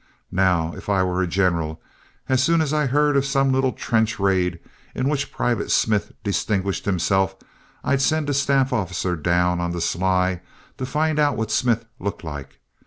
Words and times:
Now, 0.31 0.73
if 0.73 0.89
I 0.89 1.03
were 1.03 1.21
a 1.21 1.27
general, 1.27 1.79
as 2.27 2.41
soon 2.41 2.59
as 2.59 2.73
I 2.73 2.87
heard 2.87 3.15
of 3.15 3.23
some 3.23 3.51
little 3.53 3.71
trench 3.71 4.19
raid 4.19 4.57
in 4.95 5.07
which 5.07 5.31
Private 5.31 5.69
Smith 5.69 6.11
distinguished 6.23 6.85
himself 6.85 7.35
I'd 7.83 8.01
send 8.01 8.27
a 8.27 8.33
staff 8.33 8.73
officer 8.73 9.15
down 9.15 9.59
on 9.61 9.69
the 9.73 9.79
sly 9.79 10.41
to 10.79 10.87
find 10.87 11.19
out 11.19 11.37
what 11.37 11.51
Smith 11.51 11.85
looked 11.99 12.23
like. 12.23 12.59